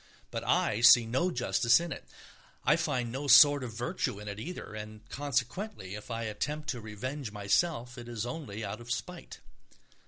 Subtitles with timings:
[0.31, 2.05] But I see no justice in it,
[2.65, 6.81] I find no sort of virtue in it either, and consequently if I attempt to
[6.81, 9.41] revenge myself, it is only out of spite.